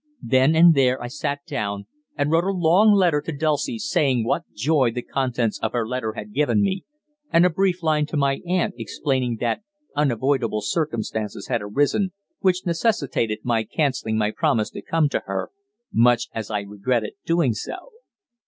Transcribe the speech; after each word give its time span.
Then 0.23 0.55
and 0.55 0.73
there 0.73 0.99
I 0.99 1.07
sat 1.09 1.45
down 1.45 1.85
and 2.17 2.31
wrote 2.31 2.45
a 2.45 2.49
long 2.51 2.91
letter 2.91 3.21
to 3.21 3.31
Dulcie 3.31 3.77
saying 3.77 4.23
what 4.25 4.51
joy 4.55 4.89
the 4.91 5.03
contents 5.03 5.59
of 5.59 5.73
her 5.73 5.87
letter 5.87 6.13
had 6.13 6.33
given 6.33 6.63
me, 6.63 6.85
and 7.29 7.45
a 7.45 7.51
brief 7.51 7.83
line 7.83 8.07
to 8.07 8.17
my 8.17 8.41
aunt 8.47 8.73
explaining 8.79 9.37
that 9.41 9.61
"unavoidable 9.95 10.63
circumstances 10.63 11.49
had 11.49 11.61
arisen" 11.61 12.13
which 12.39 12.65
necessitated 12.65 13.41
my 13.43 13.63
cancelling 13.63 14.17
my 14.17 14.31
promise 14.31 14.71
to 14.71 14.81
come 14.81 15.07
to 15.09 15.21
her, 15.27 15.51
much 15.93 16.29
as 16.33 16.49
I 16.49 16.61
regretted 16.61 17.13
doing 17.23 17.53
so. 17.53 17.91